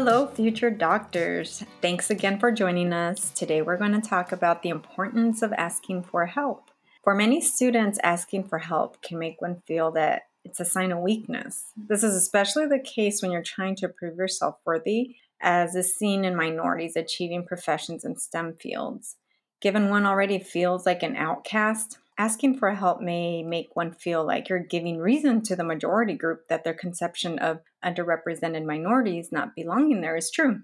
[0.00, 1.64] Hello, future doctors.
[1.82, 3.30] Thanks again for joining us.
[3.30, 6.70] Today, we're going to talk about the importance of asking for help.
[7.02, 11.00] For many students, asking for help can make one feel that it's a sign of
[11.00, 11.72] weakness.
[11.76, 16.24] This is especially the case when you're trying to prove yourself worthy, as is seen
[16.24, 19.16] in minorities achieving professions in STEM fields.
[19.60, 24.48] Given one already feels like an outcast, asking for help may make one feel like
[24.48, 30.00] you're giving reason to the majority group that their conception of underrepresented minorities not belonging
[30.00, 30.60] there is true.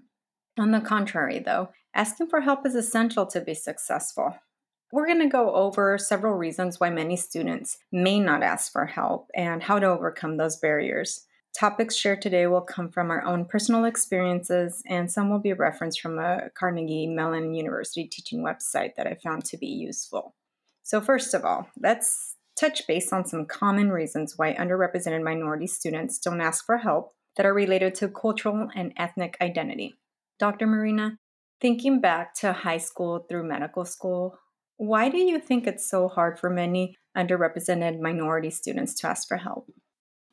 [0.59, 4.35] On the contrary, though, asking for help is essential to be successful.
[4.91, 9.29] We're going to go over several reasons why many students may not ask for help
[9.33, 11.25] and how to overcome those barriers.
[11.57, 16.01] Topics shared today will come from our own personal experiences, and some will be referenced
[16.01, 20.35] from a Carnegie Mellon University teaching website that I found to be useful.
[20.85, 26.19] So, first of all, let's touch base on some common reasons why underrepresented minority students
[26.19, 29.95] don't ask for help that are related to cultural and ethnic identity.
[30.37, 30.67] Dr.
[30.67, 31.17] Marina,
[31.59, 34.37] thinking back to high school through medical school,
[34.77, 39.37] why do you think it's so hard for many underrepresented minority students to ask for
[39.37, 39.65] help?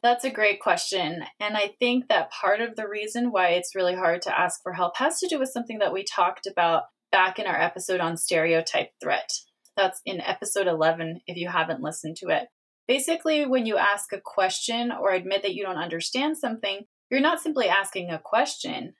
[0.02, 1.24] That's a great question.
[1.40, 4.74] And I think that part of the reason why it's really hard to ask for
[4.74, 8.18] help has to do with something that we talked about back in our episode on
[8.18, 9.30] stereotype threat.
[9.76, 12.48] That's in episode 11 if you haven't listened to it.
[12.88, 17.40] Basically, when you ask a question or admit that you don't understand something, you're not
[17.40, 18.94] simply asking a question.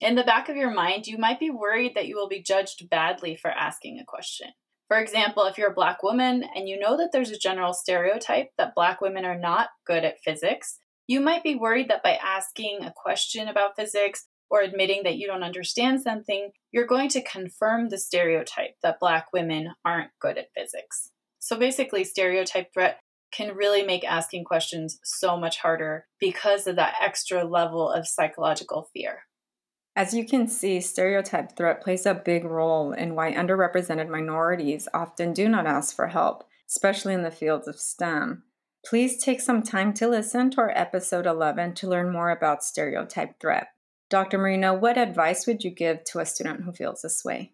[0.00, 2.88] In the back of your mind, you might be worried that you will be judged
[2.90, 4.48] badly for asking a question.
[4.88, 8.50] For example, if you're a black woman and you know that there's a general stereotype
[8.56, 12.82] that black women are not good at physics, you might be worried that by asking
[12.82, 17.88] a question about physics or admitting that you don't understand something, you're going to confirm
[17.88, 21.10] the stereotype that Black women aren't good at physics.
[21.38, 23.00] So basically, stereotype threat
[23.32, 28.88] can really make asking questions so much harder because of that extra level of psychological
[28.92, 29.24] fear.
[29.94, 35.32] As you can see, stereotype threat plays a big role in why underrepresented minorities often
[35.32, 38.42] do not ask for help, especially in the fields of STEM.
[38.84, 43.40] Please take some time to listen to our episode 11 to learn more about stereotype
[43.40, 43.68] threat.
[44.08, 44.38] Dr.
[44.38, 47.52] Marina, what advice would you give to a student who feels this way?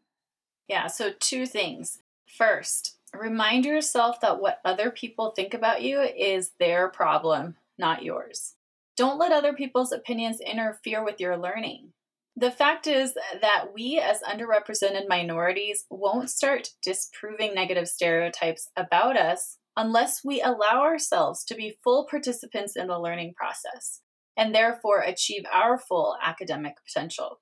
[0.68, 1.98] Yeah, so two things.
[2.26, 8.54] First, remind yourself that what other people think about you is their problem, not yours.
[8.96, 11.92] Don't let other people's opinions interfere with your learning.
[12.36, 19.58] The fact is that we, as underrepresented minorities, won't start disproving negative stereotypes about us
[19.76, 24.00] unless we allow ourselves to be full participants in the learning process
[24.36, 27.40] and therefore achieve our full academic potential.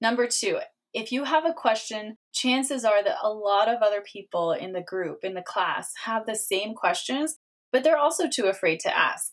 [0.00, 0.58] Number two,
[0.92, 4.82] if you have a question, chances are that a lot of other people in the
[4.82, 7.36] group, in the class, have the same questions,
[7.72, 9.32] but they're also too afraid to ask.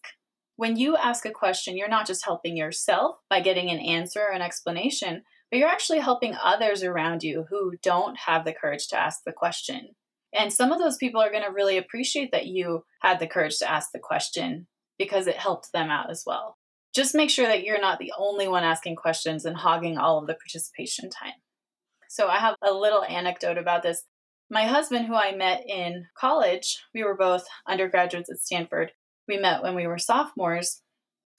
[0.56, 4.34] When you ask a question, you're not just helping yourself by getting an answer or
[4.34, 9.00] an explanation, but you're actually helping others around you who don't have the courage to
[9.00, 9.96] ask the question.
[10.34, 13.58] And some of those people are going to really appreciate that you had the courage
[13.60, 14.68] to ask the question
[15.00, 16.57] because it helped them out as well
[16.98, 20.26] just make sure that you're not the only one asking questions and hogging all of
[20.26, 21.34] the participation time.
[22.10, 24.04] So I have a little anecdote about this.
[24.50, 28.94] My husband, who I met in college, we were both undergraduates at Stanford.
[29.28, 30.82] We met when we were sophomores.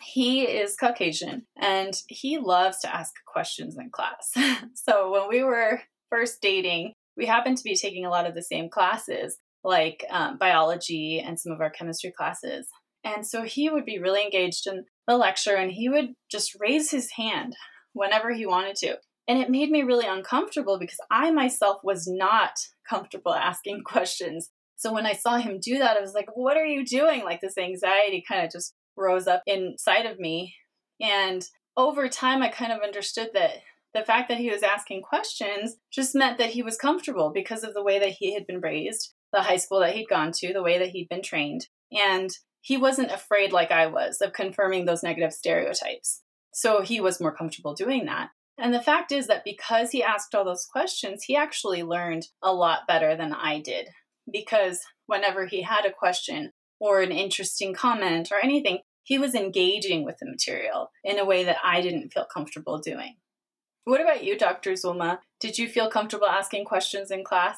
[0.00, 4.32] He is Caucasian and he loves to ask questions in class.
[4.74, 8.42] so when we were first dating, we happened to be taking a lot of the
[8.42, 12.68] same classes, like um, biology and some of our chemistry classes.
[13.02, 16.90] And so he would be really engaged in the lecture and he would just raise
[16.90, 17.56] his hand
[17.94, 18.98] whenever he wanted to.
[19.26, 22.52] And it made me really uncomfortable because I myself was not
[22.88, 24.50] comfortable asking questions.
[24.76, 27.24] So when I saw him do that, I was like, what are you doing?
[27.24, 30.54] Like this anxiety kind of just rose up inside of me.
[31.00, 31.44] And
[31.76, 33.62] over time, I kind of understood that
[33.94, 37.72] the fact that he was asking questions just meant that he was comfortable because of
[37.74, 40.62] the way that he had been raised, the high school that he'd gone to, the
[40.62, 41.66] way that he'd been trained.
[41.90, 42.30] And
[42.68, 46.20] he wasn't afraid like I was of confirming those negative stereotypes.
[46.52, 48.28] So he was more comfortable doing that.
[48.58, 52.52] And the fact is that because he asked all those questions, he actually learned a
[52.52, 53.88] lot better than I did.
[54.30, 60.04] Because whenever he had a question or an interesting comment or anything, he was engaging
[60.04, 63.16] with the material in a way that I didn't feel comfortable doing.
[63.84, 64.72] What about you, Dr.
[64.72, 65.20] Zulma?
[65.40, 67.56] Did you feel comfortable asking questions in class?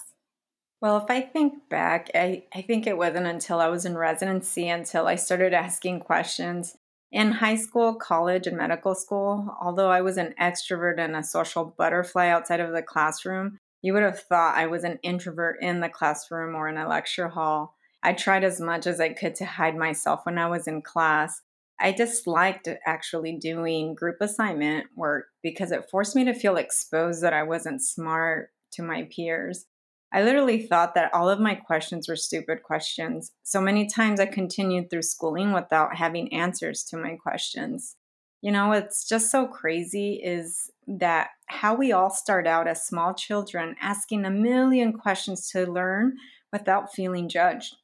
[0.80, 4.68] Well, if I think back, I, I think it wasn't until I was in residency
[4.68, 6.76] until I started asking questions.
[7.12, 11.74] In high school, college, and medical school, although I was an extrovert and a social
[11.76, 15.88] butterfly outside of the classroom, you would have thought I was an introvert in the
[15.88, 17.74] classroom or in a lecture hall.
[18.02, 21.42] I tried as much as I could to hide myself when I was in class.
[21.78, 27.32] I disliked actually doing group assignment work because it forced me to feel exposed that
[27.34, 29.66] I wasn't smart to my peers.
[30.12, 33.32] I literally thought that all of my questions were stupid questions.
[33.44, 37.96] So many times I continued through schooling without having answers to my questions.
[38.42, 43.14] You know, it's just so crazy is that how we all start out as small
[43.14, 46.16] children asking a million questions to learn
[46.52, 47.76] without feeling judged.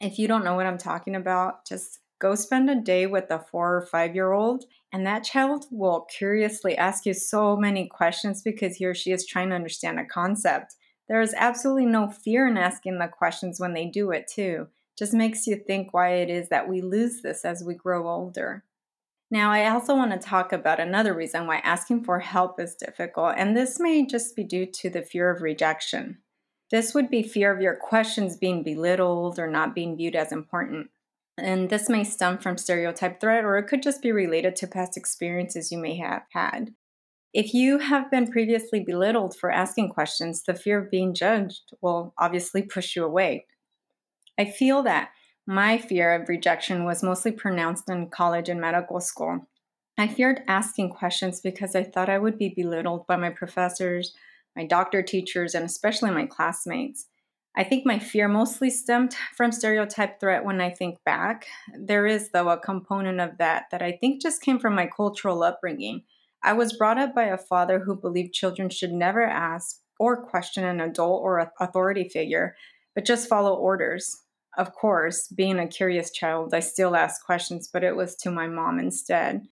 [0.00, 3.38] If you don't know what I'm talking about, just go spend a day with a
[3.38, 8.42] four or five year old, and that child will curiously ask you so many questions
[8.42, 10.74] because he or she is trying to understand a concept.
[11.10, 14.68] There is absolutely no fear in asking the questions when they do it, too.
[14.96, 18.62] Just makes you think why it is that we lose this as we grow older.
[19.28, 23.34] Now, I also want to talk about another reason why asking for help is difficult,
[23.36, 26.18] and this may just be due to the fear of rejection.
[26.70, 30.90] This would be fear of your questions being belittled or not being viewed as important.
[31.36, 34.96] And this may stem from stereotype threat, or it could just be related to past
[34.96, 36.72] experiences you may have had.
[37.32, 42.12] If you have been previously belittled for asking questions, the fear of being judged will
[42.18, 43.46] obviously push you away.
[44.36, 45.10] I feel that
[45.46, 49.48] my fear of rejection was mostly pronounced in college and medical school.
[49.96, 54.12] I feared asking questions because I thought I would be belittled by my professors,
[54.56, 57.06] my doctor teachers, and especially my classmates.
[57.56, 61.46] I think my fear mostly stemmed from stereotype threat when I think back.
[61.78, 65.42] There is, though, a component of that that I think just came from my cultural
[65.42, 66.02] upbringing.
[66.42, 70.64] I was brought up by a father who believed children should never ask or question
[70.64, 72.56] an adult or authority figure,
[72.94, 74.22] but just follow orders.
[74.56, 78.46] Of course, being a curious child, I still asked questions, but it was to my
[78.46, 79.46] mom instead.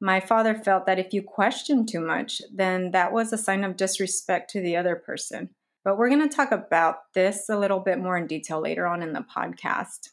[0.00, 3.76] My father felt that if you questioned too much, then that was a sign of
[3.76, 5.50] disrespect to the other person.
[5.84, 9.02] But we're going to talk about this a little bit more in detail later on
[9.02, 10.10] in the podcast.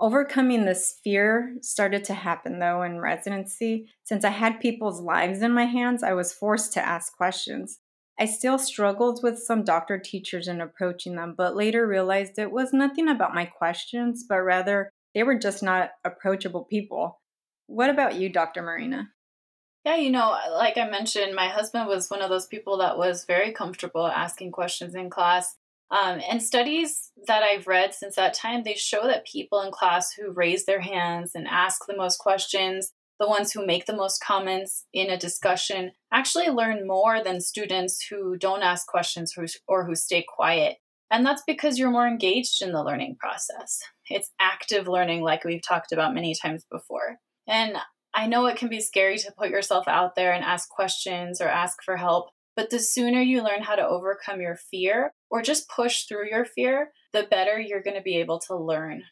[0.00, 3.88] Overcoming this fear started to happen though in residency.
[4.04, 7.78] Since I had people's lives in my hands, I was forced to ask questions.
[8.18, 12.72] I still struggled with some doctor teachers in approaching them, but later realized it was
[12.72, 17.20] nothing about my questions, but rather they were just not approachable people.
[17.66, 18.62] What about you, Dr.
[18.62, 19.10] Marina?
[19.84, 23.26] Yeah, you know, like I mentioned, my husband was one of those people that was
[23.26, 25.56] very comfortable asking questions in class.
[25.94, 30.12] Um, and studies that I've read since that time, they show that people in class
[30.12, 34.20] who raise their hands and ask the most questions, the ones who make the most
[34.20, 39.34] comments in a discussion, actually learn more than students who don't ask questions
[39.68, 40.78] or who stay quiet.
[41.12, 43.78] And that's because you're more engaged in the learning process.
[44.10, 47.18] It's active learning, like we've talked about many times before.
[47.46, 47.76] And
[48.12, 51.48] I know it can be scary to put yourself out there and ask questions or
[51.48, 55.68] ask for help, but the sooner you learn how to overcome your fear or just
[55.68, 59.02] push through your fear, the better you're going to be able to learn.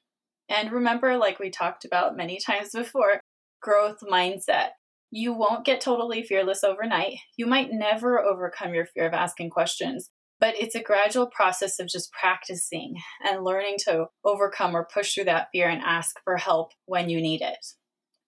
[0.49, 3.21] And remember, like we talked about many times before,
[3.61, 4.71] growth mindset.
[5.11, 7.19] You won't get totally fearless overnight.
[7.37, 10.11] You might never overcome your fear of asking questions,
[10.41, 12.97] but it's a gradual process of just practicing
[13.29, 17.21] and learning to overcome or push through that fear and ask for help when you
[17.21, 17.65] need it.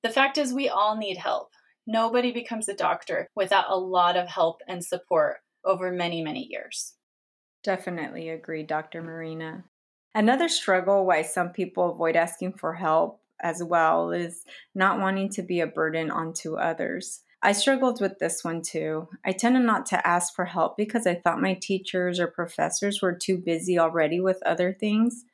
[0.02, 1.48] The fact is, we all need help.
[1.86, 6.94] Nobody becomes a doctor without a lot of help and support over many, many years.
[7.62, 9.02] Definitely agree, Dr.
[9.02, 9.64] Marina.
[10.14, 15.42] Another struggle why some people avoid asking for help as well is not wanting to
[15.42, 17.22] be a burden onto others.
[17.42, 19.08] I struggled with this one too.
[19.24, 23.14] I tended not to ask for help because I thought my teachers or professors were
[23.14, 25.24] too busy already with other things.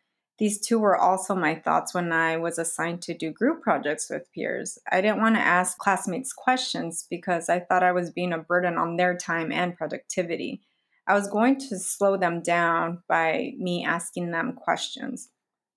[0.41, 4.33] These two were also my thoughts when I was assigned to do group projects with
[4.35, 4.79] peers.
[4.91, 8.79] I didn't want to ask classmates questions because I thought I was being a burden
[8.79, 10.63] on their time and productivity.
[11.07, 15.29] I was going to slow them down by me asking them questions.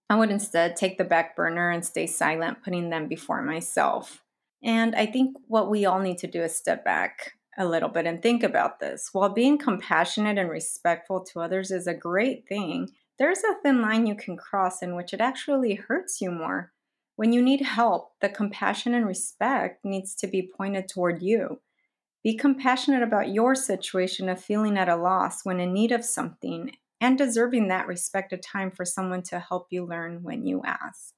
[0.10, 4.24] I would instead take the back burner and stay silent, putting them before myself.
[4.63, 8.05] And I think what we all need to do is step back a little bit
[8.05, 9.10] and think about this.
[9.12, 12.89] While being compassionate and respectful to others is a great thing,
[13.20, 16.72] there's a thin line you can cross in which it actually hurts you more.
[17.15, 21.62] When you need help, the compassion and respect needs to be pointed toward you.
[22.24, 26.72] Be compassionate about your situation of feeling at a loss when in need of something
[27.01, 31.13] and deserving that respected time for someone to help you learn when you ask.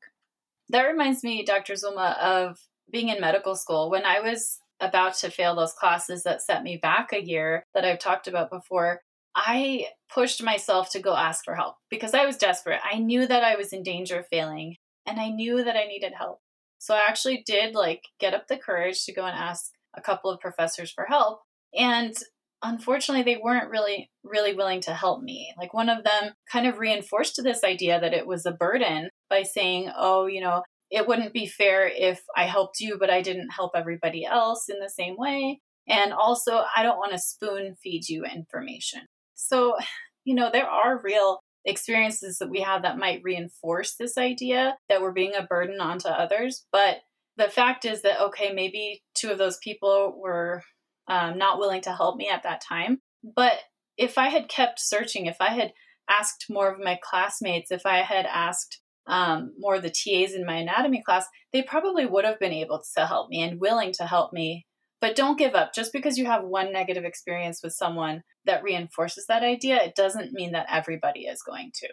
[0.69, 1.73] That reminds me, Dr.
[1.73, 2.59] Zulma, of
[2.91, 3.91] being in medical school.
[3.91, 7.85] When I was about to fail those classes that set me back a year that
[7.85, 9.01] I've talked about before,
[9.35, 12.79] I pushed myself to go ask for help because I was desperate.
[12.83, 14.75] I knew that I was in danger of failing
[15.05, 16.39] and I knew that I needed help.
[16.79, 20.31] So I actually did like get up the courage to go and ask a couple
[20.31, 21.41] of professors for help.
[21.77, 22.15] And
[22.63, 26.79] unfortunately they weren't really really willing to help me like one of them kind of
[26.79, 31.33] reinforced this idea that it was a burden by saying oh you know it wouldn't
[31.33, 35.15] be fair if i helped you but i didn't help everybody else in the same
[35.17, 39.01] way and also i don't want to spoon feed you information
[39.35, 39.75] so
[40.25, 45.01] you know there are real experiences that we have that might reinforce this idea that
[45.01, 46.97] we're being a burden onto others but
[47.37, 50.61] the fact is that okay maybe two of those people were
[51.07, 52.99] um, not willing to help me at that time.
[53.23, 53.53] But
[53.97, 55.73] if I had kept searching, if I had
[56.09, 60.45] asked more of my classmates, if I had asked um, more of the TAs in
[60.45, 64.05] my anatomy class, they probably would have been able to help me and willing to
[64.05, 64.65] help me.
[65.01, 65.73] But don't give up.
[65.73, 70.33] Just because you have one negative experience with someone that reinforces that idea, it doesn't
[70.33, 71.87] mean that everybody is going to.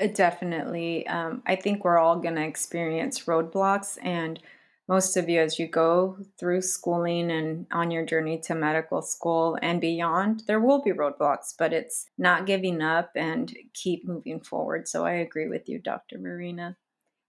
[0.00, 1.06] Uh, definitely.
[1.06, 4.40] Um, I think we're all going to experience roadblocks and
[4.88, 9.58] most of you as you go through schooling and on your journey to medical school
[9.62, 14.88] and beyond there will be roadblocks but it's not giving up and keep moving forward
[14.88, 16.76] so i agree with you dr marina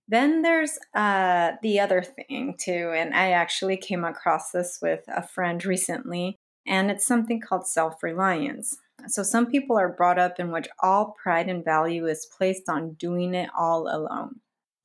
[0.08, 5.26] then there's uh, the other thing too and i actually came across this with a
[5.26, 10.68] friend recently and it's something called self-reliance so some people are brought up in which
[10.82, 14.40] all pride and value is placed on doing it all alone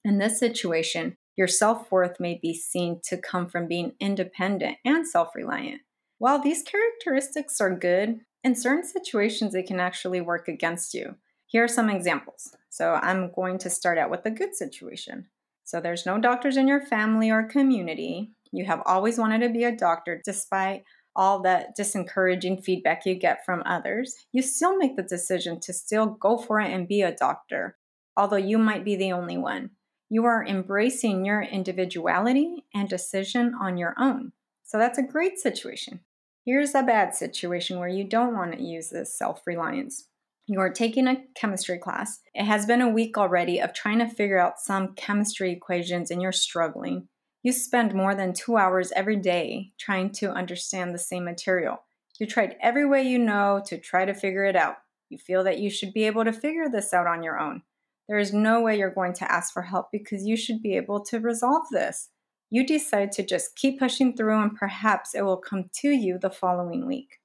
[0.05, 5.07] in this situation your self worth may be seen to come from being independent and
[5.07, 5.83] self reliant.
[6.19, 11.15] While these characteristics are good, in certain situations it can actually work against you.
[11.49, 12.55] Here are some examples.
[12.69, 15.29] So I'm going to start out with a good situation.
[15.65, 18.33] So there's no doctors in your family or community.
[18.53, 20.85] You have always wanted to be a doctor despite
[21.17, 24.15] all that disencouraging feedback you get from others.
[24.31, 27.79] You still make the decision to still go for it and be a doctor,
[28.15, 29.71] although you might be the only one.
[30.11, 34.33] You are embracing your individuality and decision on your own.
[34.65, 36.01] So that's a great situation.
[36.45, 40.09] Here's a bad situation where you don't want to use this self reliance.
[40.51, 42.21] You are taking a chemistry class.
[42.35, 46.23] It has been a week already of trying to figure out some chemistry equations and
[46.23, 47.09] you're struggling.
[47.43, 51.83] You spend more than two hours every day trying to understand the same material.
[52.19, 54.77] You tried every way you know to try to figure it out.
[55.11, 57.61] You feel that you should be able to figure this out on your own.
[58.09, 61.05] There is no way you're going to ask for help because you should be able
[61.05, 62.09] to resolve this.
[62.49, 66.31] You decide to just keep pushing through and perhaps it will come to you the
[66.31, 67.19] following week.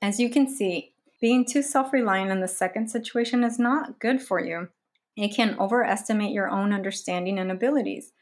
[0.00, 4.22] As you can see, being too self reliant in the second situation is not good
[4.22, 4.68] for you.
[5.16, 8.12] It can overestimate your own understanding and abilities.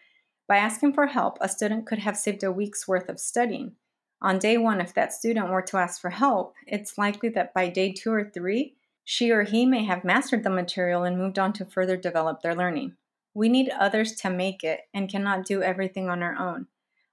[0.49, 3.73] By asking for help, a student could have saved a week's worth of studying.
[4.21, 7.69] On day one, if that student were to ask for help, it's likely that by
[7.69, 8.75] day two or three,
[9.05, 12.55] she or he may have mastered the material and moved on to further develop their
[12.55, 12.97] learning.
[13.33, 16.67] We need others to make it and cannot do everything on our own.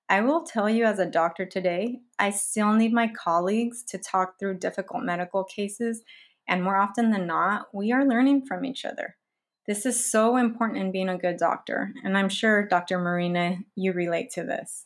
[0.08, 4.38] I will tell you as a doctor today, I still need my colleagues to talk
[4.38, 6.04] through difficult medical cases,
[6.48, 9.16] and more often than not, we are learning from each other.
[9.68, 13.00] This is so important in being a good doctor, and I'm sure, Dr.
[13.00, 14.86] Marina, you relate to this.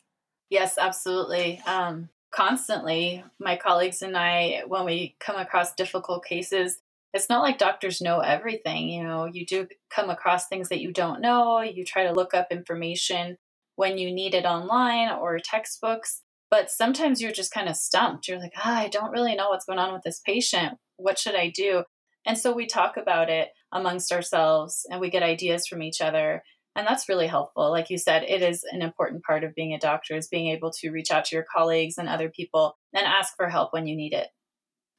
[0.49, 1.61] Yes, absolutely.
[1.67, 6.79] Um, constantly, my colleagues and I, when we come across difficult cases,
[7.13, 8.87] it's not like doctors know everything.
[8.87, 11.59] You know, you do come across things that you don't know.
[11.59, 13.37] You try to look up information
[13.79, 16.21] when you need it online or textbooks,
[16.51, 18.27] but sometimes you're just kind of stumped.
[18.27, 20.73] You're like, ah, I don't really know what's going on with this patient.
[20.97, 21.83] What should I do?
[22.25, 26.43] And so we talk about it amongst ourselves and we get ideas from each other.
[26.75, 27.71] And that's really helpful.
[27.71, 30.71] Like you said, it is an important part of being a doctor is being able
[30.81, 33.95] to reach out to your colleagues and other people and ask for help when you
[33.95, 34.27] need it.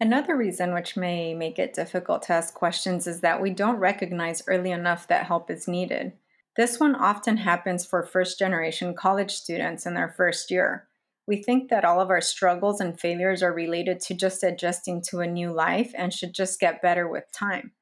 [0.00, 4.42] Another reason which may make it difficult to ask questions is that we don't recognize
[4.46, 6.14] early enough that help is needed.
[6.60, 10.88] This one often happens for first generation college students in their first year.
[11.26, 15.20] We think that all of our struggles and failures are related to just adjusting to
[15.20, 17.72] a new life and should just get better with time.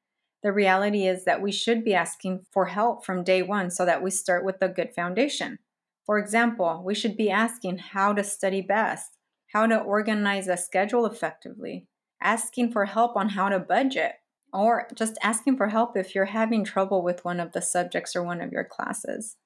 [0.43, 4.01] The reality is that we should be asking for help from day one so that
[4.01, 5.59] we start with a good foundation.
[6.05, 9.17] For example, we should be asking how to study best,
[9.51, 11.87] how to organize a schedule effectively,
[12.21, 14.13] asking for help on how to budget,
[14.53, 18.23] or just asking for help if you're having trouble with one of the subjects or
[18.23, 19.37] one of your classes.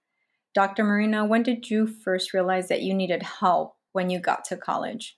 [0.53, 0.83] Dr.
[0.83, 5.17] Marina, when did you first realize that you needed help when you got to college?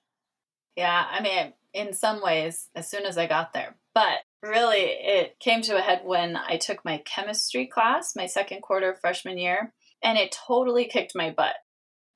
[0.75, 3.75] Yeah, I mean, in some ways, as soon as I got there.
[3.93, 8.61] But really, it came to a head when I took my chemistry class, my second
[8.61, 9.73] quarter of freshman year,
[10.03, 11.55] and it totally kicked my butt.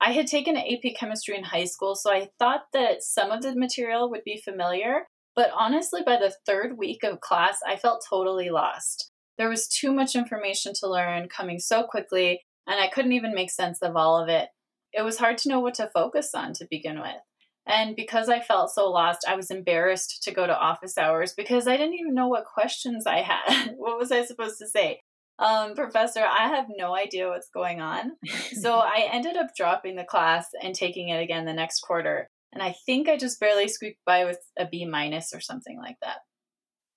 [0.02, 3.56] I had taken AP chemistry in high school, so I thought that some of the
[3.56, 5.08] material would be familiar.
[5.40, 9.10] But honestly, by the third week of class, I felt totally lost.
[9.38, 13.50] There was too much information to learn coming so quickly, and I couldn't even make
[13.50, 14.50] sense of all of it.
[14.92, 17.22] It was hard to know what to focus on to begin with.
[17.66, 21.70] And because I felt so lost, I was embarrassed to go to office hours because
[21.70, 23.70] I didn't even know what questions I had.
[23.78, 25.00] what was I supposed to say?
[25.40, 28.12] Um, professor, I have no idea what's going on.
[28.60, 32.28] so I ended up dropping the class and taking it again the next quarter.
[32.54, 35.98] And I think I just barely squeaked by with a B minus or something like
[36.02, 36.20] that.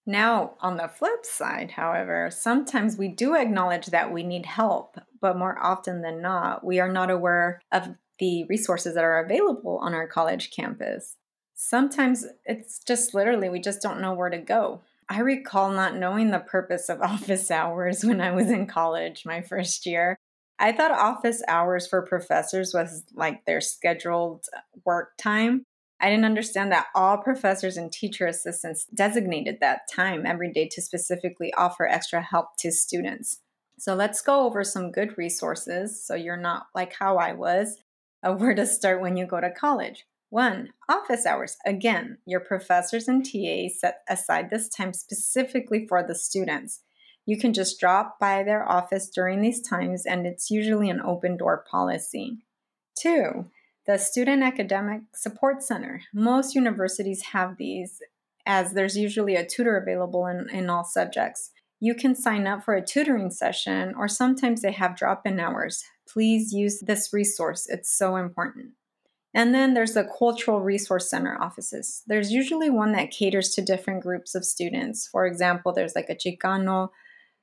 [0.05, 5.39] Now, on the flip side, however, sometimes we do acknowledge that we need help, but
[5.39, 9.95] more often than not, we are not aware of the resources that are available on
[9.95, 11.17] our college campus.
[11.55, 14.83] Sometimes it's just literally we just don't know where to go.
[15.09, 19.41] I recall not knowing the purpose of office hours when I was in college my
[19.41, 20.17] first year.
[20.63, 24.47] I thought office hours for professors was like their scheduled
[24.85, 25.67] work time.
[26.01, 30.81] I didn't understand that all professors and teacher assistants designated that time every day to
[30.81, 33.41] specifically offer extra help to students.
[33.77, 37.79] So let's go over some good resources so you're not like how I was
[38.23, 40.07] a where to start when you go to college.
[40.31, 41.57] One, office hours.
[41.67, 46.83] Again, your professors and TAs set aside this time specifically for the students.
[47.27, 51.37] You can just drop by their office during these times, and it's usually an open
[51.37, 52.39] door policy.
[52.99, 53.47] Two,
[53.87, 56.03] the Student Academic Support Center.
[56.13, 58.01] Most universities have these,
[58.47, 61.51] as there's usually a tutor available in, in all subjects.
[61.81, 65.85] You can sign up for a tutoring session, or sometimes they have drop in hours
[66.13, 67.67] please use this resource.
[67.69, 68.73] It's so important.
[69.35, 72.03] And then there's the Cultural Resource Center offices.
[72.07, 75.07] There's usually one that caters to different groups of students.
[75.07, 76.91] For example, there's like a Chicano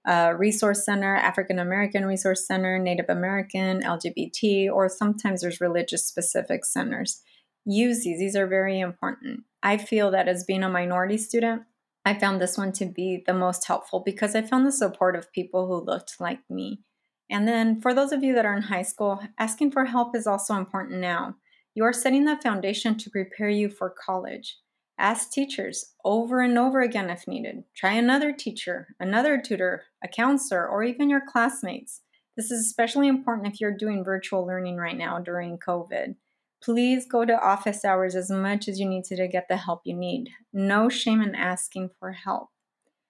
[0.09, 6.65] uh, Resource Center, African American Resource Center, Native American, LGBT, or sometimes there's religious specific
[6.65, 7.21] centers.
[7.63, 9.43] Use these, these are very important.
[9.61, 11.61] I feel that as being a minority student,
[12.05, 15.31] I found this one to be the most helpful because I found the support of
[15.31, 16.81] people who looked like me.
[17.29, 20.25] And then for those of you that are in high school, asking for help is
[20.25, 21.35] also important now.
[21.75, 24.57] You are setting the foundation to prepare you for college.
[24.99, 27.63] Ask teachers over and over again if needed.
[27.73, 32.01] Try another teacher, another tutor, a counselor, or even your classmates.
[32.35, 36.15] This is especially important if you're doing virtual learning right now during COVID.
[36.61, 39.83] Please go to office hours as much as you need to to get the help
[39.85, 40.31] you need.
[40.51, 42.49] No shame in asking for help.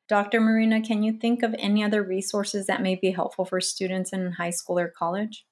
[0.07, 0.39] Dr.
[0.39, 4.33] Marina, can you think of any other resources that may be helpful for students in
[4.33, 5.47] high school or college?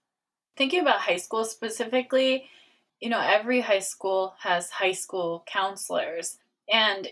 [0.56, 2.47] Thinking about high school specifically,
[2.99, 6.38] you know, every high school has high school counselors.
[6.71, 7.07] And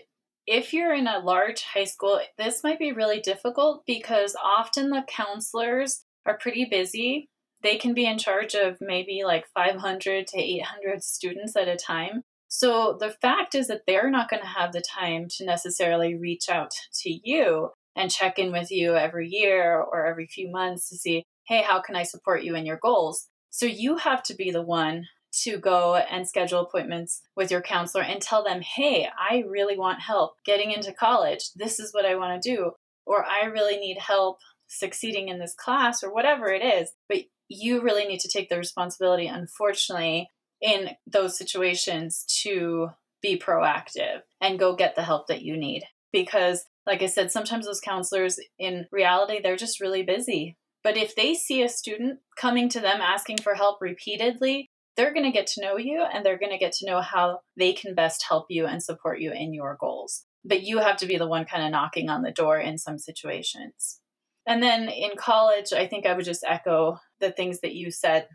[0.46, 5.04] if you're in a large high school, this might be really difficult because often the
[5.08, 7.28] counselors are pretty busy.
[7.62, 12.22] They can be in charge of maybe like 500 to 800 students at a time.
[12.48, 16.48] So the fact is that they're not going to have the time to necessarily reach
[16.48, 16.72] out
[17.02, 21.24] to you and check in with you every year or every few months to see,
[21.48, 23.28] hey, how can I support you in your goals?
[23.50, 25.06] So you have to be the one
[25.42, 30.00] to go and schedule appointments with your counselor and tell them, hey, I really want
[30.00, 31.50] help getting into college.
[31.54, 32.72] This is what I want to do.
[33.04, 36.90] Or I really need help succeeding in this class or whatever it is.
[37.08, 37.18] But
[37.48, 42.88] you really need to take the responsibility, unfortunately, in those situations to
[43.22, 45.84] be proactive and go get the help that you need.
[46.12, 50.56] Because, like I said, sometimes those counselors in reality, they're just really busy.
[50.82, 55.26] But if they see a student coming to them asking for help repeatedly, they're going
[55.26, 57.94] to get to know you and they're going to get to know how they can
[57.94, 60.24] best help you and support you in your goals.
[60.44, 62.98] But you have to be the one kind of knocking on the door in some
[62.98, 64.00] situations.
[64.46, 68.28] And then in college, I think I would just echo the things that you said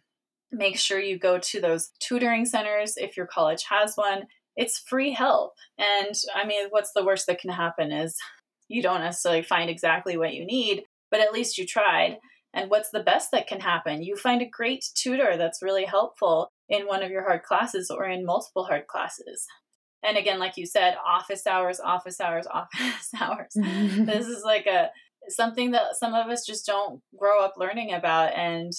[0.52, 4.24] Make sure you go to those tutoring centers if your college has one.
[4.58, 5.54] It's free help.
[5.78, 8.18] And I mean, what's the worst that can happen is
[8.68, 12.18] you don't necessarily find exactly what you need, but at least you tried.
[12.54, 14.04] And what's the best that can happen?
[14.04, 18.06] You find a great tutor that's really helpful in one of your hard classes or
[18.06, 19.46] in multiple hard classes.
[20.04, 23.54] And again, like you said, office hours, office hours, office hours.
[23.58, 24.06] Mm-hmm.
[24.06, 24.90] this is like a
[25.30, 28.74] something that some of us just don't grow up learning about and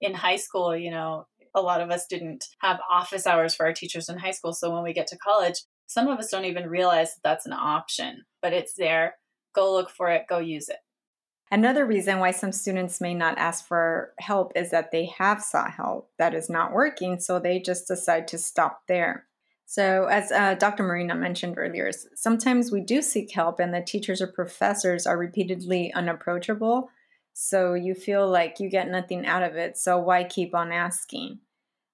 [0.00, 3.72] in high school, you know, a lot of us didn't have office hours for our
[3.72, 4.52] teachers in high school.
[4.52, 7.52] So when we get to college, some of us don't even realize that that's an
[7.52, 9.16] option, but it's there.
[9.54, 10.78] Go look for it, go use it.
[11.52, 15.70] Another reason why some students may not ask for help is that they have sought
[15.70, 19.26] help that is not working, so they just decide to stop there.
[19.66, 20.82] So, as uh, Dr.
[20.82, 25.92] Marina mentioned earlier, sometimes we do seek help, and the teachers or professors are repeatedly
[25.92, 26.88] unapproachable
[27.34, 29.76] so you feel like you get nothing out of it.
[29.76, 31.40] So why keep on asking?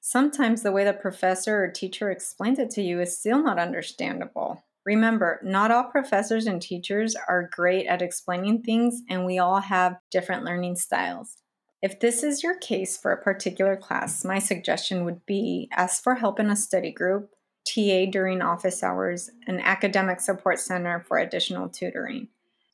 [0.00, 4.62] Sometimes the way the professor or teacher explains it to you is still not understandable.
[4.88, 9.98] Remember, not all professors and teachers are great at explaining things, and we all have
[10.10, 11.42] different learning styles.
[11.82, 16.14] If this is your case for a particular class, my suggestion would be ask for
[16.14, 17.34] help in a study group,
[17.66, 22.28] TA during office hours, an academic support center for additional tutoring.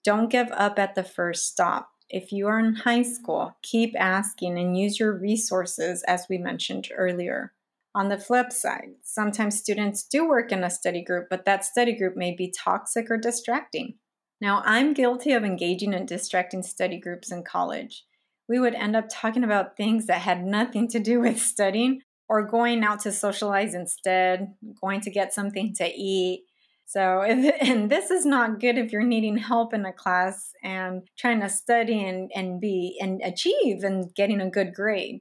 [0.05, 1.91] Don't give up at the first stop.
[2.09, 6.91] If you are in high school, keep asking and use your resources as we mentioned
[6.97, 7.55] earlier.
[7.97, 11.97] On the flip side, sometimes students do work in a study group, but that study
[11.97, 13.95] group may be toxic or distracting.
[14.41, 18.05] Now, I'm guilty of engaging in distracting study groups in college.
[18.49, 22.47] We would end up talking about things that had nothing to do with studying or
[22.47, 26.45] going out to socialize instead, going to get something to eat.
[26.87, 31.03] So, if, and this is not good if you're needing help in a class and
[31.17, 35.21] trying to study and, and be and achieve and getting a good grade.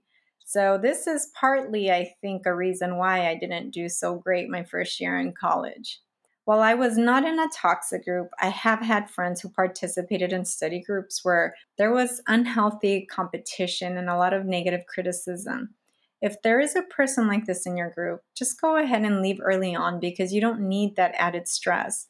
[0.53, 4.63] So, this is partly, I think, a reason why I didn't do so great my
[4.63, 5.99] first year in college.
[6.45, 10.45] While I was not in a toxic group, I have had friends who participated in
[10.45, 15.73] study groups where there was unhealthy competition and a lot of negative criticism.
[16.21, 19.39] If there is a person like this in your group, just go ahead and leave
[19.41, 22.09] early on because you don't need that added stress.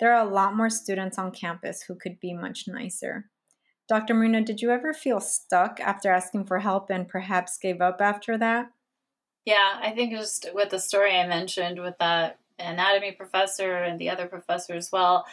[0.00, 3.26] There are a lot more students on campus who could be much nicer.
[3.88, 4.14] Dr.
[4.14, 8.38] Marina, did you ever feel stuck after asking for help and perhaps gave up after
[8.38, 8.70] that?
[9.44, 14.10] Yeah, I think just with the story I mentioned with that anatomy professor and the
[14.10, 15.26] other professor as well,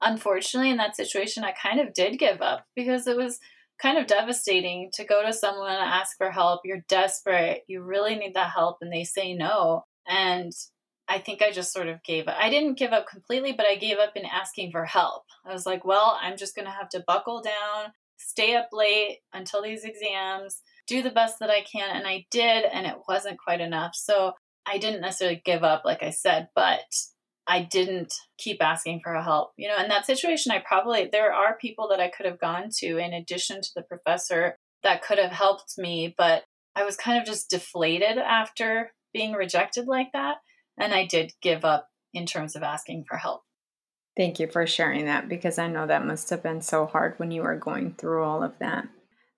[0.00, 3.40] unfortunately, in that situation, I kind of did give up because it was
[3.80, 6.62] kind of devastating to go to someone and ask for help.
[6.64, 9.84] You're desperate, you really need that help, and they say no.
[10.06, 10.52] And
[11.12, 12.36] I think I just sort of gave up.
[12.40, 15.24] I didn't give up completely, but I gave up in asking for help.
[15.44, 19.18] I was like, well, I'm just going to have to buckle down, stay up late
[19.30, 21.94] until these exams, do the best that I can.
[21.94, 23.90] And I did, and it wasn't quite enough.
[23.94, 24.32] So
[24.64, 26.80] I didn't necessarily give up, like I said, but
[27.46, 29.50] I didn't keep asking for help.
[29.58, 32.70] You know, in that situation, I probably, there are people that I could have gone
[32.78, 36.44] to in addition to the professor that could have helped me, but
[36.74, 40.36] I was kind of just deflated after being rejected like that.
[40.78, 43.42] And I did give up in terms of asking for help.
[44.16, 47.30] Thank you for sharing that because I know that must have been so hard when
[47.30, 48.88] you were going through all of that.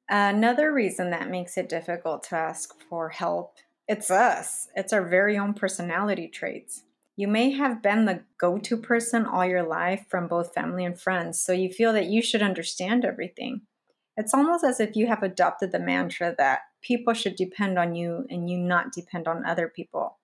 [0.09, 4.69] Another reason that makes it difficult to ask for help, it's us.
[4.75, 6.83] It's our very own personality traits.
[7.17, 11.39] You may have been the go-to person all your life from both family and friends,
[11.39, 13.63] so you feel that you should understand everything.
[14.17, 18.27] It's almost as if you have adopted the mantra that people should depend on you
[18.29, 20.19] and you not depend on other people.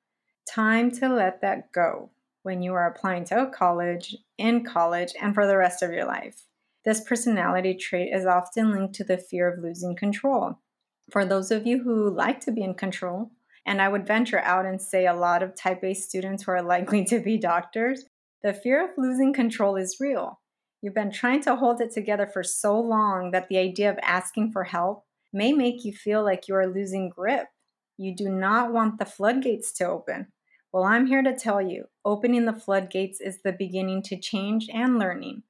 [0.53, 2.11] Time to let that go
[2.43, 6.43] when you are applying to college, in college, and for the rest of your life.
[6.85, 10.59] This personality trait is often linked to the fear of losing control.
[11.13, 13.31] For those of you who like to be in control,
[13.65, 16.63] and I would venture out and say a lot of type A students who are
[16.63, 18.07] likely to be doctors,
[18.43, 20.41] the fear of losing control is real.
[20.83, 24.51] You've been trying to hold it together for so long that the idea of asking
[24.51, 27.47] for help may make you feel like you are losing grip.
[27.97, 30.27] You do not want the floodgates to open.
[30.73, 34.99] Well, I'm here to tell you opening the floodgates is the beginning to change and
[34.99, 35.43] learning.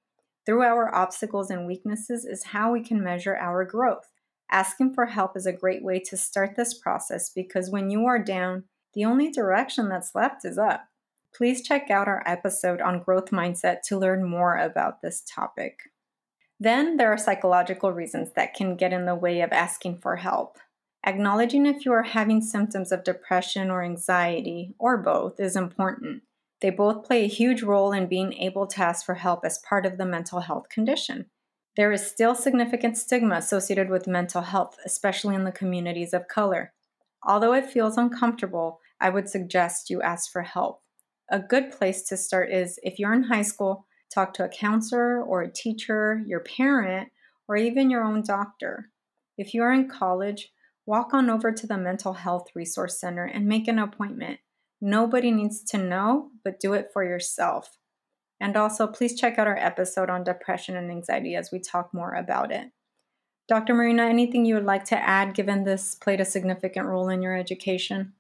[0.47, 4.11] Through our obstacles and weaknesses is how we can measure our growth.
[4.51, 8.19] Asking for help is a great way to start this process because when you are
[8.19, 10.89] down, the only direction that's left is up.
[11.35, 15.81] Please check out our episode on growth mindset to learn more about this topic.
[16.59, 20.59] Then there are psychological reasons that can get in the way of asking for help.
[21.05, 26.23] Acknowledging if you are having symptoms of depression or anxiety, or both, is important.
[26.61, 29.87] They both play a huge role in being able to ask for help as part
[29.87, 31.27] of the mental health condition.
[31.77, 36.75] There is still significant stigma associated with mental health, especially in the communities of color.
[37.23, 40.83] Although it feels uncomfortable, I would suggest you ask for help.
[41.31, 45.23] A good place to start is if you're in high school, talk to a counselor
[45.23, 47.09] or a teacher, your parent,
[47.49, 48.91] or even your own doctor.
[49.39, 50.51] If you are in college,
[50.87, 54.41] walk on over to the Mental Health Resource Center and make an appointment.
[54.81, 57.79] Nobody needs to know, but do it for yourself.
[58.41, 62.15] And also, please check out our episode on depression and anxiety as we talk more
[62.15, 62.71] about it.
[63.49, 63.75] Dr.
[63.75, 67.37] Marina, anything you would like to add given this played a significant role in your
[67.37, 68.15] education?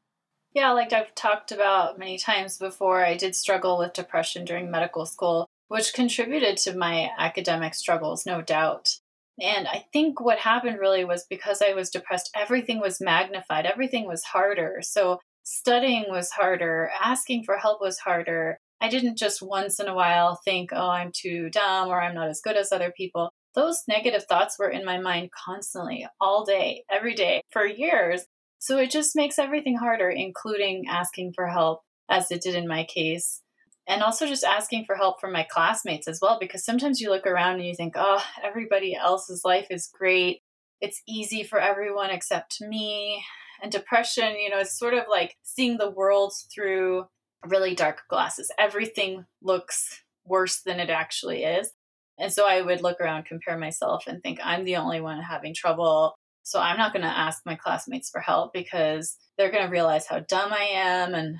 [0.52, 5.06] Yeah, like I've talked about many times before, I did struggle with depression during medical
[5.06, 8.98] school, which contributed to my academic struggles, no doubt.
[9.40, 14.06] And I think what happened really was because I was depressed, everything was magnified, everything
[14.06, 14.80] was harder.
[14.82, 18.58] So studying was harder, asking for help was harder.
[18.80, 22.28] I didn't just once in a while think, oh, I'm too dumb or I'm not
[22.28, 23.30] as good as other people.
[23.54, 28.24] Those negative thoughts were in my mind constantly, all day, every day, for years.
[28.58, 32.84] So it just makes everything harder, including asking for help, as it did in my
[32.84, 33.42] case.
[33.90, 37.26] And also just asking for help from my classmates as well, because sometimes you look
[37.26, 40.42] around and you think, oh, everybody else's life is great.
[40.80, 43.24] It's easy for everyone except me.
[43.60, 47.06] And depression, you know, it's sort of like seeing the world through
[47.44, 48.52] really dark glasses.
[48.60, 51.72] Everything looks worse than it actually is.
[52.16, 55.52] And so I would look around, compare myself, and think I'm the only one having
[55.52, 56.14] trouble.
[56.44, 60.06] So I'm not going to ask my classmates for help because they're going to realize
[60.06, 61.38] how dumb I am and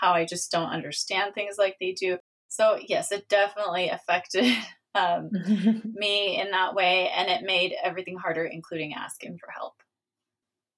[0.00, 2.18] how I just don't understand things like they do.
[2.48, 4.52] So, yes, it definitely affected
[4.94, 5.30] um,
[5.84, 9.74] me in that way, and it made everything harder, including asking for help.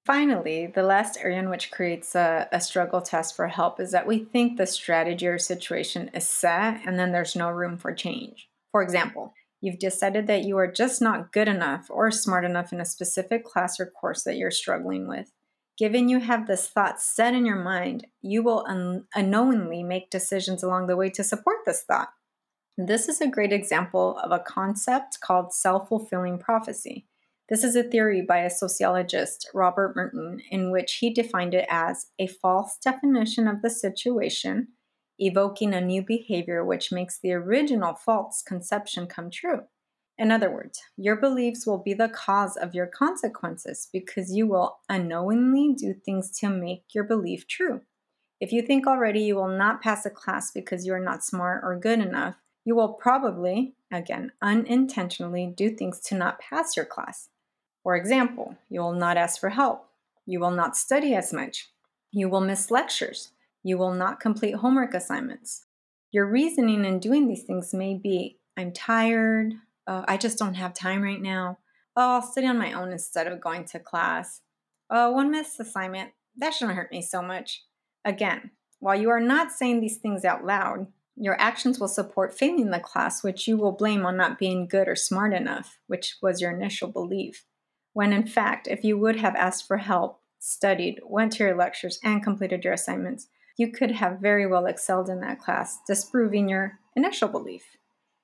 [0.05, 4.05] Finally, the last area in which creates a, a struggle test for help is that
[4.05, 8.49] we think the strategy or situation is set and then there's no room for change.
[8.73, 12.81] For example, you've decided that you are just not good enough or smart enough in
[12.81, 15.31] a specific class or course that you're struggling with.
[15.77, 20.61] Given you have this thought set in your mind, you will un- unknowingly make decisions
[20.61, 22.09] along the way to support this thought.
[22.77, 27.07] This is a great example of a concept called self fulfilling prophecy.
[27.49, 32.07] This is a theory by a sociologist, Robert Merton, in which he defined it as
[32.17, 34.69] a false definition of the situation,
[35.19, 39.61] evoking a new behavior which makes the original false conception come true.
[40.17, 44.77] In other words, your beliefs will be the cause of your consequences because you will
[44.87, 47.81] unknowingly do things to make your belief true.
[48.39, 51.63] If you think already you will not pass a class because you are not smart
[51.63, 57.29] or good enough, you will probably, again, unintentionally do things to not pass your class.
[57.83, 59.87] For example, you will not ask for help.
[60.25, 61.69] You will not study as much.
[62.11, 63.31] You will miss lectures.
[63.63, 65.65] You will not complete homework assignments.
[66.11, 69.55] Your reasoning in doing these things may be I'm tired.
[69.87, 71.59] Uh, I just don't have time right now.
[71.95, 74.41] Oh, I'll study on my own instead of going to class.
[74.89, 76.11] Oh, one missed assignment.
[76.37, 77.63] That shouldn't hurt me so much.
[78.05, 82.71] Again, while you are not saying these things out loud, your actions will support failing
[82.71, 86.41] the class, which you will blame on not being good or smart enough, which was
[86.41, 87.45] your initial belief
[87.93, 91.99] when in fact, if you would have asked for help, studied, went to your lectures,
[92.03, 96.79] and completed your assignments, you could have very well excelled in that class, disproving your
[96.95, 97.77] initial belief.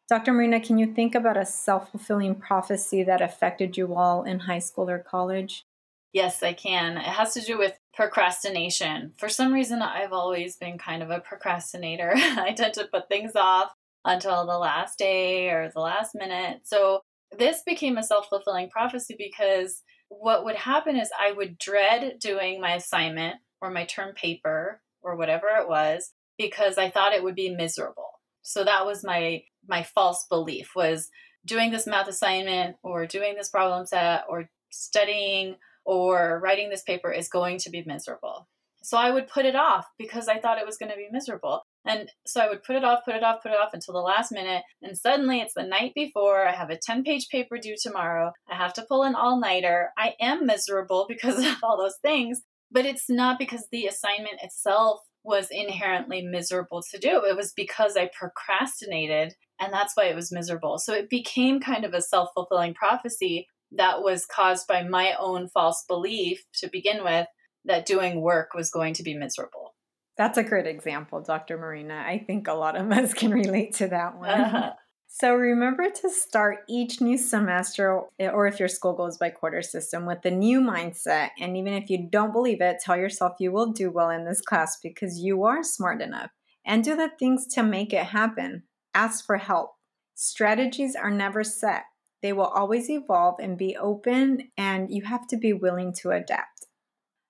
[0.09, 0.33] Dr.
[0.33, 4.59] Marina, can you think about a self fulfilling prophecy that affected you all in high
[4.59, 5.65] school or college?
[6.13, 6.97] Yes, I can.
[6.97, 9.13] It has to do with procrastination.
[9.17, 12.13] For some reason, I've always been kind of a procrastinator.
[12.15, 13.71] I tend to put things off
[14.03, 16.61] until the last day or the last minute.
[16.63, 17.01] So
[17.37, 22.59] this became a self fulfilling prophecy because what would happen is I would dread doing
[22.59, 27.35] my assignment or my term paper or whatever it was because I thought it would
[27.35, 28.18] be miserable.
[28.49, 31.09] So that was my my false belief was
[31.45, 37.11] doing this math assignment or doing this problem set or studying or writing this paper
[37.11, 38.47] is going to be miserable.
[38.81, 41.61] So I would put it off because I thought it was going to be miserable.
[41.85, 43.99] And so I would put it off, put it off, put it off until the
[43.99, 44.63] last minute.
[44.81, 46.47] And suddenly it's the night before.
[46.47, 48.31] I have a 10 page paper due tomorrow.
[48.49, 49.91] I have to pull an all nighter.
[49.95, 55.01] I am miserable because of all those things, but it's not because the assignment itself
[55.23, 57.23] was inherently miserable to do.
[57.25, 60.77] It was because I procrastinated and that's why it was miserable.
[60.77, 65.49] So it became kind of a self fulfilling prophecy that was caused by my own
[65.49, 67.27] false belief to begin with
[67.65, 69.75] that doing work was going to be miserable.
[70.17, 71.57] That's a great example, Dr.
[71.57, 72.03] Marina.
[72.05, 74.29] I think a lot of us can relate to that one.
[74.29, 74.71] Uh-huh.
[75.11, 79.63] So remember to start each new semester, eh, or if your school goes by quarter
[79.63, 81.31] system, with the new mindset.
[81.39, 84.39] And even if you don't believe it, tell yourself you will do well in this
[84.39, 86.29] class because you are smart enough.
[86.63, 88.63] And do the things to make it happen.
[88.93, 89.71] Ask for help.
[90.13, 91.85] Strategies are never set,
[92.21, 96.67] they will always evolve and be open, and you have to be willing to adapt.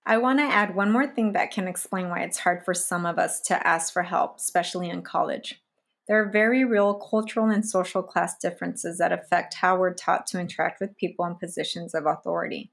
[0.05, 3.05] I want to add one more thing that can explain why it's hard for some
[3.05, 5.61] of us to ask for help, especially in college.
[6.10, 10.39] There are very real cultural and social class differences that affect how we're taught to
[10.39, 12.72] interact with people in positions of authority.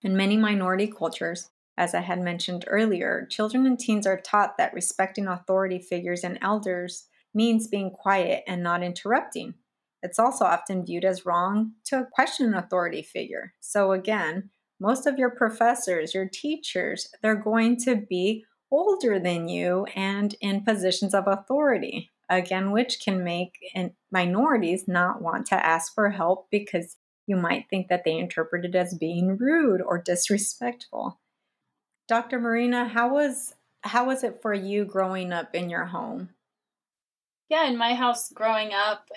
[0.00, 4.72] In many minority cultures, as I had mentioned earlier, children and teens are taught that
[4.72, 9.52] respecting authority figures and elders means being quiet and not interrupting.
[10.02, 13.52] It's also often viewed as wrong to question an authority figure.
[13.60, 14.48] So, again,
[14.80, 20.64] most of your professors, your teachers, they're going to be older than you and in
[20.64, 22.10] positions of authority.
[22.30, 23.58] Again, which can make
[24.10, 28.74] minorities not want to ask for help because you might think that they interpret it
[28.74, 31.20] as being rude or disrespectful.
[32.08, 32.40] Dr.
[32.40, 36.30] Marina, how was how was it for you growing up in your home?
[37.48, 39.08] Yeah, in my house growing up,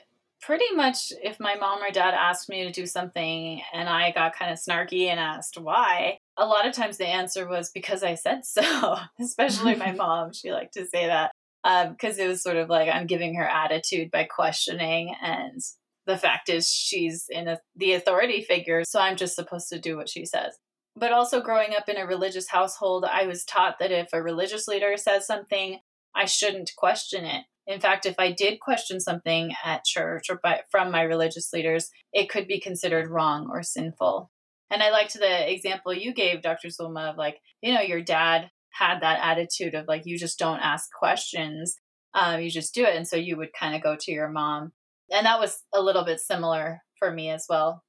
[0.41, 4.35] pretty much if my mom or dad asked me to do something and I got
[4.35, 8.15] kind of snarky and asked why, a lot of times the answer was because I
[8.15, 10.33] said so, especially my mom.
[10.33, 11.31] She liked to say that
[11.63, 15.13] because um, it was sort of like I'm giving her attitude by questioning.
[15.21, 15.59] And
[16.07, 18.83] the fact is, she's in a, the authority figure.
[18.83, 20.57] So I'm just supposed to do what she says.
[20.95, 24.67] But also, growing up in a religious household, I was taught that if a religious
[24.67, 25.79] leader says something,
[26.15, 27.45] I shouldn't question it.
[27.67, 31.89] In fact, if I did question something at church or by, from my religious leaders,
[32.11, 34.29] it could be considered wrong or sinful.
[34.69, 36.69] And I liked the example you gave, Dr.
[36.69, 40.59] Zulma, of like, you know, your dad had that attitude of like, you just don't
[40.59, 41.75] ask questions,
[42.13, 42.95] um, you just do it.
[42.95, 44.71] And so you would kind of go to your mom.
[45.11, 47.83] And that was a little bit similar for me as well.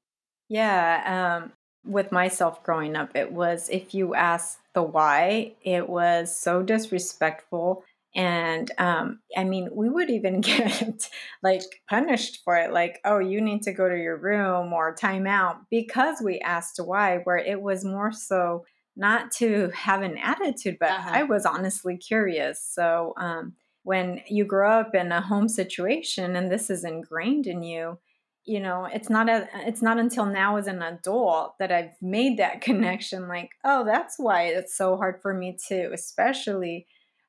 [0.48, 1.42] Yeah.
[1.44, 1.52] Um,
[1.84, 7.84] with myself growing up, it was if you asked the why, it was so disrespectful
[8.14, 11.08] and um, i mean we would even get
[11.42, 15.26] like punished for it like oh you need to go to your room or time
[15.26, 18.64] out because we asked why where it was more so
[18.96, 21.10] not to have an attitude but uh-huh.
[21.12, 26.50] i was honestly curious so um, when you grow up in a home situation and
[26.50, 27.98] this is ingrained in you
[28.44, 32.38] you know it's not a it's not until now as an adult that i've made
[32.38, 36.86] that connection like oh that's why it's so hard for me to especially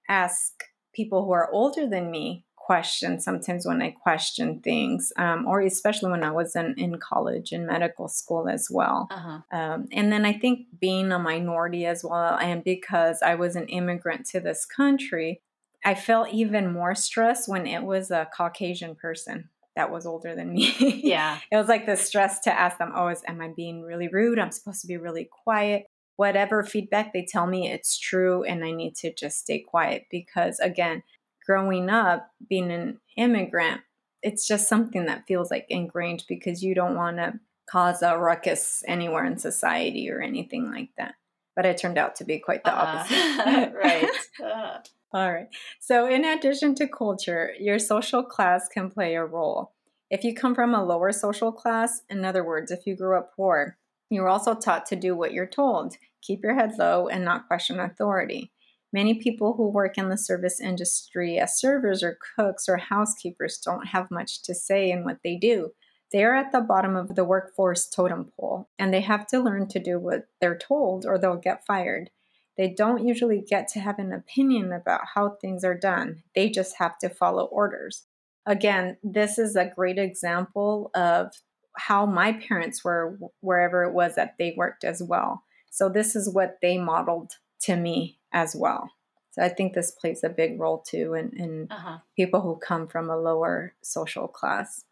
[0.10, 5.62] ask people who are older than me question sometimes when I question things, um, or
[5.62, 9.08] especially when I was in, in college and medical school as well.
[9.12, 9.40] Uh-huh.
[9.52, 13.68] Um, and then I think being a minority as well, and because I was an
[13.68, 15.42] immigrant to this country,
[15.84, 20.54] I felt even more stress when it was a Caucasian person that was older than
[20.54, 20.74] me.
[21.04, 21.40] Yeah.
[21.52, 24.40] it was like the stress to ask them, oh, is, am I being really rude?
[24.40, 28.72] I'm supposed to be really quiet whatever feedback they tell me, it's true, and I
[28.72, 31.04] need to just stay quiet because, again,
[31.46, 33.82] growing up, being an immigrant,
[34.22, 37.34] it's just something that feels like ingrained because you don't want to
[37.70, 41.16] cause a ruckus anywhere in society or anything like that.
[41.56, 43.74] But it turned out to be quite the uh, opposite.
[43.84, 44.10] right.
[44.44, 44.80] Uh.
[45.14, 45.48] All right.
[45.80, 49.74] So, in addition to culture, your social class can play a role.
[50.10, 53.36] If you come from a lower social class, in other words, if you grew up
[53.36, 53.78] poor,
[54.10, 57.80] you're also taught to do what you're told, keep your head low, and not question
[57.80, 58.52] authority.
[58.94, 63.88] Many people who work in the service industry as servers or cooks or housekeepers don't
[63.88, 65.72] have much to say in what they do.
[66.12, 69.68] They are at the bottom of the workforce totem pole, and they have to learn
[69.70, 72.12] to do what they're told or they'll get fired.
[72.56, 76.78] They don't usually get to have an opinion about how things are done, they just
[76.78, 78.06] have to follow orders.
[78.46, 81.34] Again, this is a great example of
[81.76, 85.44] how my parents were wherever it was that they worked as well.
[85.72, 88.92] So this is what they modeled to me as well.
[89.32, 92.00] So I think this plays a big role too in, in uh-huh.
[92.16, 94.86] people who come from a lower social class.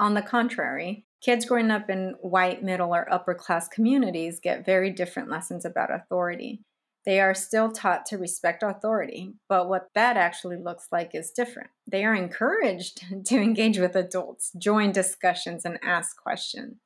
[0.00, 4.90] On the contrary, kids growing up in white, middle, or upper class communities get very
[4.90, 6.60] different lessons about authority.
[7.06, 11.70] They are still taught to respect authority, but what that actually looks like is different.
[11.86, 16.78] They are encouraged to engage with adults, join discussions, and ask questions.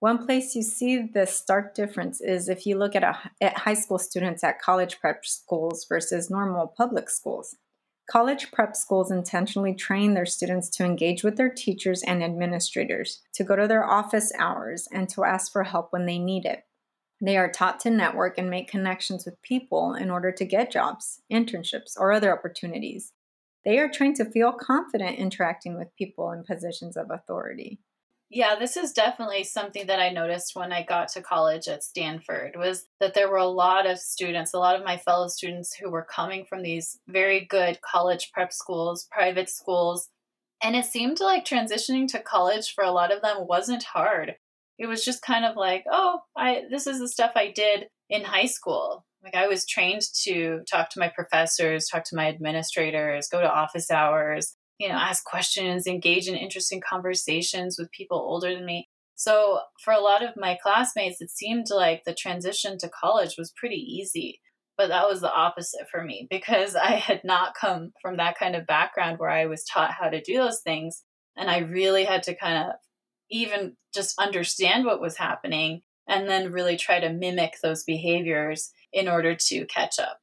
[0.00, 3.74] One place you see the stark difference is if you look at, a, at high
[3.74, 7.56] school students at college prep schools versus normal public schools.
[8.08, 13.42] College prep schools intentionally train their students to engage with their teachers and administrators, to
[13.42, 16.62] go to their office hours, and to ask for help when they need it.
[17.20, 21.20] They are taught to network and make connections with people in order to get jobs,
[21.30, 23.12] internships, or other opportunities.
[23.64, 27.80] They are trained to feel confident interacting with people in positions of authority.
[28.30, 32.56] Yeah, this is definitely something that I noticed when I got to college at Stanford
[32.58, 35.90] was that there were a lot of students, a lot of my fellow students who
[35.90, 40.08] were coming from these very good college prep schools, private schools,
[40.62, 44.34] and it seemed like transitioning to college for a lot of them wasn't hard
[44.78, 48.24] it was just kind of like, oh, I this is the stuff I did in
[48.24, 49.04] high school.
[49.22, 53.50] Like I was trained to talk to my professors, talk to my administrators, go to
[53.50, 58.88] office hours, you know, ask questions, engage in interesting conversations with people older than me.
[59.14, 63.52] So for a lot of my classmates, it seemed like the transition to college was
[63.56, 64.40] pretty easy.
[64.76, 68.54] But that was the opposite for me because I had not come from that kind
[68.54, 71.02] of background where I was taught how to do those things.
[71.36, 72.74] And I really had to kind of
[73.30, 79.08] even just understand what was happening and then really try to mimic those behaviors in
[79.08, 80.18] order to catch up.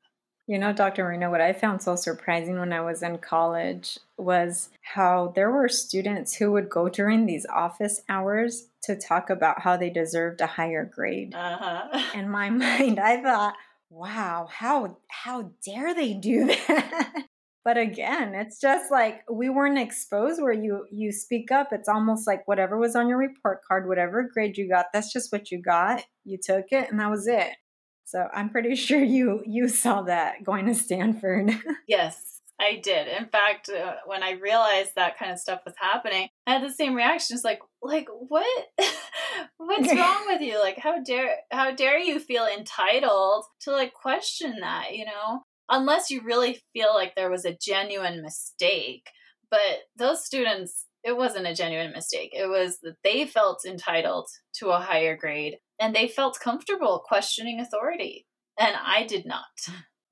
[0.47, 1.03] You know, Dr.
[1.03, 5.67] Marina, what I found so surprising when I was in college was how there were
[5.67, 10.47] students who would go during these office hours to talk about how they deserved a
[10.47, 11.33] higher grade.
[11.33, 11.99] Uh-huh.
[12.13, 13.55] In my mind, I thought,
[13.89, 17.25] wow, how how dare they do that?
[17.65, 22.25] but again it's just like we weren't exposed where you you speak up it's almost
[22.27, 25.61] like whatever was on your report card whatever grade you got that's just what you
[25.61, 27.57] got you took it and that was it
[28.05, 31.51] So I'm pretty sure you you saw that going to Stanford.
[31.87, 33.07] yes, I did.
[33.07, 36.73] In fact, uh, when I realized that kind of stuff was happening, I had the
[36.73, 37.35] same reaction.
[37.35, 38.67] It's like, like what?
[39.57, 40.59] What's wrong with you?
[40.59, 44.95] Like, how dare how dare you feel entitled to like question that?
[44.95, 49.09] You know, unless you really feel like there was a genuine mistake.
[49.51, 52.31] But those students, it wasn't a genuine mistake.
[52.33, 57.59] It was that they felt entitled to a higher grade and they felt comfortable questioning
[57.59, 58.25] authority.
[58.59, 59.45] And I did not.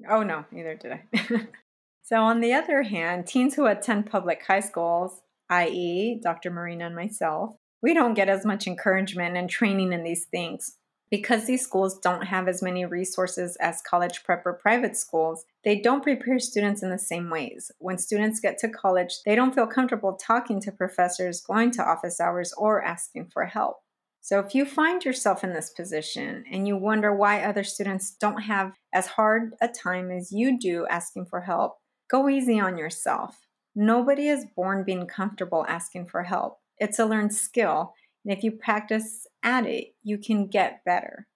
[0.10, 1.48] Oh, no, neither did I.
[2.04, 6.52] so, on the other hand, teens who attend public high schools, i.e., Dr.
[6.52, 10.78] Marina and myself, we don't get as much encouragement and training in these things.
[11.12, 15.80] Because these schools don't have as many resources as college prep or private schools, they
[15.80, 17.72] don't prepare students in the same ways.
[17.78, 22.20] When students get to college, they don't feel comfortable talking to professors, going to office
[22.20, 23.83] hours, or asking for help.
[24.24, 28.44] So, if you find yourself in this position and you wonder why other students don't
[28.44, 33.46] have as hard a time as you do asking for help, go easy on yourself.
[33.76, 36.60] Nobody is born being comfortable asking for help.
[36.78, 41.28] It's a learned skill, and if you practice at it, you can get better.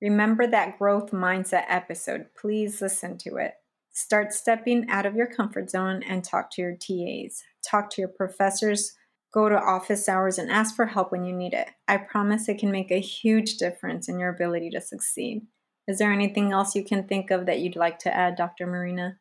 [0.00, 2.26] Remember that growth mindset episode.
[2.40, 3.54] Please listen to it.
[3.90, 7.42] Start stepping out of your comfort zone and talk to your TAs.
[7.68, 8.92] Talk to your professors
[9.32, 11.68] Go to office hours and ask for help when you need it.
[11.86, 15.42] I promise it can make a huge difference in your ability to succeed.
[15.86, 18.66] Is there anything else you can think of that you'd like to add, Dr.
[18.66, 19.18] Marina?